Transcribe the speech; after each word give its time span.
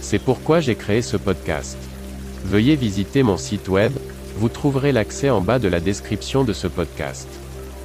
C'est 0.00 0.18
pourquoi 0.18 0.60
j'ai 0.60 0.74
créé 0.74 1.02
ce 1.02 1.16
podcast. 1.16 1.76
Veuillez 2.44 2.76
visiter 2.76 3.22
mon 3.22 3.36
site 3.36 3.68
web, 3.68 3.92
vous 4.36 4.48
trouverez 4.48 4.92
l'accès 4.92 5.30
en 5.30 5.40
bas 5.40 5.58
de 5.58 5.68
la 5.68 5.80
description 5.80 6.44
de 6.44 6.52
ce 6.52 6.66
podcast. 6.68 7.28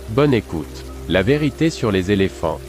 Bonne 0.09 0.33
écoute. 0.33 0.85
La 1.09 1.21
vérité 1.21 1.69
sur 1.69 1.91
les 1.91 2.11
éléphants. 2.11 2.61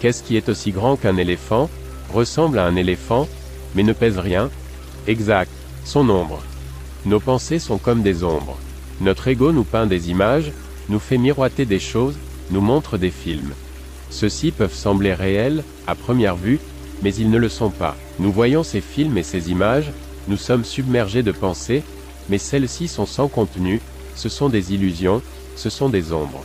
Qu'est-ce 0.00 0.22
qui 0.22 0.36
est 0.36 0.48
aussi 0.48 0.72
grand 0.72 0.96
qu'un 0.96 1.16
éléphant, 1.16 1.70
ressemble 2.12 2.58
à 2.58 2.66
un 2.66 2.76
éléphant, 2.76 3.28
mais 3.74 3.82
ne 3.82 3.92
pèse 3.92 4.18
rien? 4.18 4.50
Exact, 5.06 5.50
son 5.84 6.08
ombre. 6.10 6.42
Nos 7.04 7.20
pensées 7.20 7.60
sont 7.60 7.78
comme 7.78 8.02
des 8.02 8.24
ombres. 8.24 8.58
Notre 9.00 9.28
ego 9.28 9.52
nous 9.52 9.64
peint 9.64 9.86
des 9.86 10.10
images, 10.10 10.50
nous 10.88 10.98
fait 10.98 11.18
miroiter 11.18 11.64
des 11.64 11.78
choses, 11.78 12.16
nous 12.50 12.60
montre 12.60 12.98
des 12.98 13.10
films. 13.10 13.52
Ceux-ci 14.10 14.50
peuvent 14.50 14.74
sembler 14.74 15.14
réels, 15.14 15.62
à 15.86 15.94
première 15.94 16.36
vue, 16.36 16.58
mais 17.02 17.14
ils 17.14 17.30
ne 17.30 17.38
le 17.38 17.48
sont 17.48 17.70
pas. 17.70 17.96
Nous 18.18 18.32
voyons 18.32 18.62
ces 18.62 18.80
films 18.80 19.18
et 19.18 19.22
ces 19.22 19.50
images, 19.50 19.92
nous 20.28 20.36
sommes 20.36 20.64
submergés 20.64 21.22
de 21.22 21.32
pensées, 21.32 21.82
mais 22.28 22.38
celles-ci 22.38 22.88
sont 22.88 23.06
sans 23.06 23.28
contenu, 23.28 23.80
ce 24.14 24.28
sont 24.28 24.48
des 24.48 24.74
illusions, 24.74 25.22
ce 25.54 25.70
sont 25.70 25.88
des 25.88 26.12
ombres. 26.12 26.44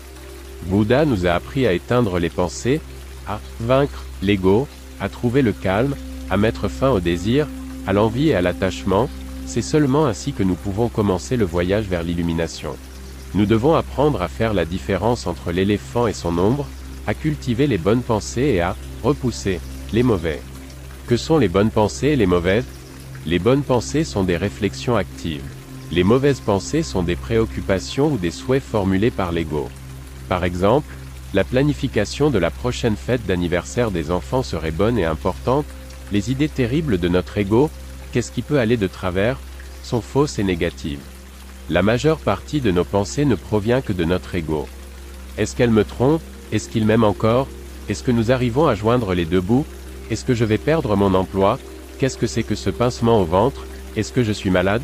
Bouddha 0.68 1.06
nous 1.06 1.26
a 1.26 1.32
appris 1.32 1.66
à 1.66 1.74
éteindre 1.74 2.20
les 2.20 2.30
pensées, 2.30 2.82
à 3.28 3.40
vaincre 3.60 4.06
l'ego, 4.22 4.68
à 5.00 5.10
trouver 5.10 5.42
le 5.42 5.54
calme, 5.54 5.96
à 6.30 6.38
mettre 6.38 6.68
fin 6.68 6.90
au 6.90 7.00
désir, 7.00 7.48
à 7.88 7.94
l'envie 7.94 8.30
et 8.30 8.36
à 8.36 8.42
l'attachement, 8.42 9.10
c'est 9.46 9.62
seulement 9.62 10.06
ainsi 10.06 10.34
que 10.34 10.44
nous 10.44 10.56
pouvons 10.56 10.88
commencer 10.88 11.36
le 11.36 11.46
voyage 11.46 11.86
vers 11.86 12.04
l'illumination. 12.04 12.76
Nous 13.34 13.46
devons 13.46 13.76
apprendre 13.76 14.22
à 14.22 14.28
faire 14.28 14.54
la 14.54 14.66
différence 14.66 15.26
entre 15.26 15.52
l'éléphant 15.52 16.06
et 16.06 16.14
son 16.14 16.38
ombre, 16.38 16.68
à 17.08 17.14
cultiver 17.14 17.66
les 17.66 17.78
bonnes 17.78 18.04
pensées 18.04 18.42
et 18.42 18.62
à 18.62 18.76
repousser 19.04 19.60
les 19.94 20.04
mauvais. 20.04 20.42
Que 21.08 21.18
sont 21.18 21.38
les 21.38 21.50
bonnes 21.50 21.70
pensées 21.70 22.08
et 22.08 22.16
les 22.16 22.26
mauvaises? 22.26 22.66
Les 23.26 23.40
bonnes 23.40 23.64
pensées 23.64 24.04
sont 24.04 24.24
des 24.24 24.38
réflexions 24.38 24.96
actives. 24.96 25.44
Les 25.92 26.04
mauvaises 26.04 26.40
pensées 26.40 26.84
sont 26.84 27.04
des 27.04 27.16
préoccupations 27.16 28.12
ou 28.12 28.18
des 28.18 28.32
souhaits 28.32 28.64
formulés 28.64 29.12
par 29.12 29.32
l'ego. 29.32 29.70
Par 30.30 30.44
exemple, 30.44 30.94
la 31.34 31.44
planification 31.44 32.30
de 32.30 32.40
la 32.40 32.52
prochaine 32.52 32.96
fête 32.96 33.26
d'anniversaire 33.26 33.92
des 33.92 34.12
enfants 34.12 34.44
serait 34.44 34.72
bonne 34.72 34.98
et 34.98 35.06
importante, 35.06 35.66
les 36.12 36.32
idées 36.32 36.50
terribles 36.50 36.98
de 36.98 37.08
notre 37.08 37.38
ego, 37.38 37.70
qu'est-ce 38.12 38.32
qui 38.32 38.42
peut 38.42 38.60
aller 38.60 38.78
de 38.78 38.88
travers, 38.88 39.38
sont 39.84 40.02
fausses 40.02 40.40
et 40.40 40.44
négatives. 40.44 41.00
La 41.70 41.84
majeure 41.84 42.20
partie 42.20 42.62
de 42.62 42.72
nos 42.72 42.84
pensées 42.84 43.26
ne 43.26 43.36
provient 43.36 43.82
que 43.82 43.94
de 43.94 44.04
notre 44.04 44.36
ego. 44.36 44.68
Est-ce 45.38 45.56
qu'elle 45.56 45.72
me 45.72 45.84
trompe 45.84 46.22
est-ce 46.52 46.68
qu'il 46.68 46.86
m'aime 46.86 47.06
encore? 47.06 47.48
Est-ce 47.88 48.04
que 48.04 48.12
nous 48.12 48.30
arrivons 48.32 48.68
à 48.68 48.76
joindre 48.76 49.14
les 49.14 49.24
deux 49.24 49.40
bouts? 49.40 49.66
Est-ce 50.12 50.26
que 50.26 50.34
je 50.34 50.44
vais 50.44 50.58
perdre 50.58 50.98
mon 50.98 51.14
emploi? 51.14 51.58
Qu'est-ce 51.98 52.18
que 52.18 52.28
c'est 52.28 52.44
que 52.44 52.54
ce 52.54 52.70
pincement 52.70 53.22
au 53.22 53.24
ventre? 53.24 53.66
Est-ce 53.96 54.12
que 54.12 54.24
je 54.24 54.34
suis 54.34 54.50
malade? 54.50 54.82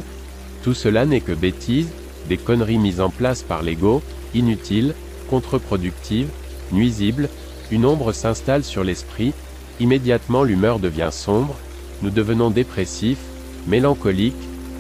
Tout 0.64 0.74
cela 0.74 1.06
n'est 1.06 1.20
que 1.20 1.34
bêtises, 1.34 1.90
des 2.30 2.38
conneries 2.38 2.78
mises 2.78 3.02
en 3.02 3.10
place 3.10 3.44
par 3.44 3.62
l'ego, 3.62 4.02
inutiles, 4.34 4.96
contre-productives, 5.30 6.30
nuisibles, 6.72 7.28
une 7.72 7.86
ombre 7.86 8.14
s'installe 8.14 8.64
sur 8.64 8.86
l'esprit, 8.86 9.34
immédiatement 9.82 10.46
l'humeur 10.46 10.80
devient 10.80 11.10
sombre, 11.12 11.56
nous 12.04 12.10
devenons 12.10 12.50
dépressifs, 12.50 13.26
mélancoliques, 13.68 14.34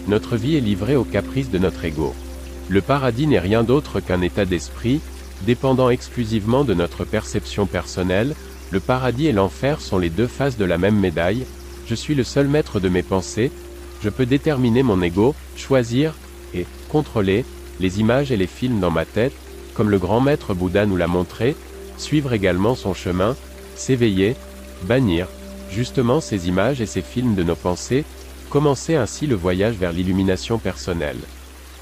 notre 0.08 0.38
vie 0.38 0.56
est 0.56 0.62
livrée 0.62 0.96
aux 0.96 1.04
caprices 1.04 1.52
de 1.52 1.58
notre 1.58 1.84
ego. 1.84 2.16
Le 2.70 2.80
paradis 2.80 3.28
n'est 3.28 3.40
rien 3.40 3.64
d'autre 3.64 4.00
qu'un 4.00 4.22
état 4.22 4.46
d'esprit, 4.46 5.02
Dépendant 5.46 5.90
exclusivement 5.90 6.64
de 6.64 6.74
notre 6.74 7.06
perception 7.06 7.68
personnelle, 7.68 8.36
le 8.72 8.80
paradis 8.80 9.28
et 9.28 9.32
l'enfer 9.32 9.82
sont 9.82 9.98
les 9.98 10.10
deux 10.10 10.28
faces 10.28 10.58
de 10.58 10.66
la 10.66 10.78
même 10.78 11.00
médaille, 11.00 11.46
je 11.88 11.96
suis 11.96 12.16
le 12.16 12.24
seul 12.24 12.48
maître 12.48 12.80
de 12.80 12.90
mes 12.90 13.04
pensées, 13.04 13.52
je 14.04 14.10
peux 14.10 14.26
déterminer 14.26 14.84
mon 14.84 15.02
ego, 15.02 15.36
choisir, 15.56 16.14
et 16.54 16.66
contrôler, 16.90 17.46
les 17.80 18.00
images 18.00 18.32
et 18.32 18.38
les 18.38 18.48
films 18.48 18.80
dans 18.80 18.92
ma 18.92 19.06
tête, 19.06 19.34
comme 19.74 19.90
le 19.90 20.00
grand 20.00 20.20
maître 20.20 20.54
Bouddha 20.54 20.86
nous 20.86 20.98
l'a 20.98 21.08
montré, 21.08 21.56
suivre 21.98 22.34
également 22.34 22.76
son 22.76 22.94
chemin, 22.94 23.36
s'éveiller, 23.76 24.36
bannir, 24.84 25.28
justement 25.72 26.20
ces 26.22 26.48
images 26.48 26.82
et 26.82 26.86
ces 26.86 27.02
films 27.02 27.36
de 27.36 27.44
nos 27.44 27.56
pensées, 27.56 28.04
commencer 28.50 28.96
ainsi 28.96 29.28
le 29.28 29.36
voyage 29.36 29.76
vers 29.76 29.92
l'illumination 29.92 30.58
personnelle. 30.58 31.20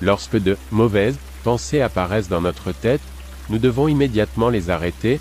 Lorsque 0.01 0.37
de 0.37 0.57
mauvaises 0.71 1.17
pensées 1.43 1.81
apparaissent 1.81 2.29
dans 2.29 2.41
notre 2.41 2.71
tête, 2.71 3.01
nous 3.49 3.59
devons 3.59 3.87
immédiatement 3.87 4.49
les 4.49 4.69
arrêter, 4.69 5.19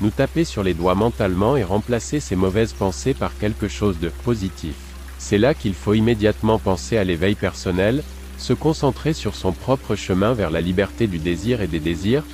nous 0.00 0.10
taper 0.10 0.44
sur 0.44 0.62
les 0.62 0.74
doigts 0.74 0.94
mentalement 0.94 1.56
et 1.56 1.64
remplacer 1.64 2.20
ces 2.20 2.36
mauvaises 2.36 2.72
pensées 2.72 3.14
par 3.14 3.36
quelque 3.38 3.68
chose 3.68 3.98
de 3.98 4.10
positif. 4.24 4.74
C'est 5.18 5.38
là 5.38 5.54
qu'il 5.54 5.74
faut 5.74 5.94
immédiatement 5.94 6.58
penser 6.58 6.98
à 6.98 7.04
l'éveil 7.04 7.34
personnel, 7.34 8.02
se 8.38 8.52
concentrer 8.52 9.12
sur 9.12 9.34
son 9.34 9.52
propre 9.52 9.96
chemin 9.96 10.34
vers 10.34 10.50
la 10.50 10.60
liberté 10.60 11.06
du 11.06 11.18
désir 11.18 11.62
et 11.62 11.66
des 11.66 11.80
désirs, 11.80 12.24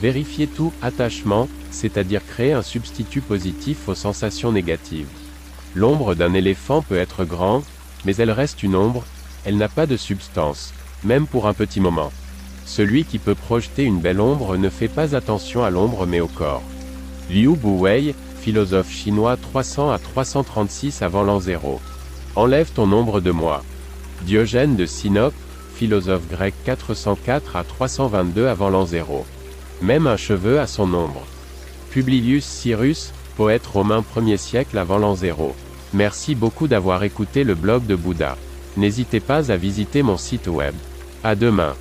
vérifier 0.00 0.48
tout 0.48 0.72
attachement, 0.82 1.48
c'est-à-dire 1.70 2.26
créer 2.26 2.52
un 2.52 2.62
substitut 2.62 3.20
positif 3.20 3.88
aux 3.88 3.94
sensations 3.94 4.50
négatives. 4.50 5.06
L'ombre 5.74 6.14
d'un 6.14 6.34
éléphant 6.34 6.82
peut 6.82 6.98
être 6.98 7.24
grande, 7.24 7.62
mais 8.04 8.16
elle 8.16 8.32
reste 8.32 8.62
une 8.62 8.74
ombre, 8.74 9.04
elle 9.44 9.56
n'a 9.56 9.68
pas 9.68 9.86
de 9.86 9.96
substance, 9.96 10.74
même 11.04 11.26
pour 11.26 11.46
un 11.46 11.54
petit 11.54 11.80
moment. 11.80 12.12
Celui 12.66 13.04
qui 13.04 13.18
peut 13.18 13.34
projeter 13.34 13.84
une 13.84 14.00
belle 14.00 14.20
ombre 14.20 14.56
ne 14.56 14.68
fait 14.68 14.88
pas 14.88 15.14
attention 15.14 15.64
à 15.64 15.70
l'ombre 15.70 16.06
mais 16.06 16.20
au 16.20 16.28
corps. 16.28 16.62
Liu 17.32 17.56
Buwei, 17.56 18.14
philosophe 18.42 18.90
chinois 18.90 19.38
300 19.38 19.90
à 19.90 19.98
336 19.98 21.00
avant 21.00 21.22
l'an 21.22 21.40
0. 21.40 21.80
Enlève 22.36 22.70
ton 22.74 22.92
ombre 22.92 23.22
de 23.22 23.30
moi. 23.30 23.64
Diogène 24.26 24.76
de 24.76 24.84
Sinope, 24.84 25.32
philosophe 25.74 26.28
grec 26.28 26.52
404 26.66 27.56
à 27.56 27.64
322 27.64 28.48
avant 28.48 28.68
l'an 28.68 28.84
0. 28.84 29.24
Même 29.80 30.06
un 30.06 30.18
cheveu 30.18 30.60
a 30.60 30.66
son 30.66 30.92
ombre. 30.92 31.22
Publilius 31.90 32.44
Cyrus, 32.44 33.12
poète 33.38 33.66
romain 33.66 34.04
1er 34.14 34.36
siècle 34.36 34.76
avant 34.76 34.98
l'an 34.98 35.14
0. 35.14 35.56
Merci 35.94 36.34
beaucoup 36.34 36.68
d'avoir 36.68 37.02
écouté 37.02 37.44
le 37.44 37.54
blog 37.54 37.86
de 37.86 37.96
Bouddha. 37.96 38.36
N'hésitez 38.76 39.20
pas 39.20 39.50
à 39.50 39.56
visiter 39.56 40.02
mon 40.02 40.18
site 40.18 40.48
web. 40.48 40.74
À 41.24 41.34
demain. 41.34 41.74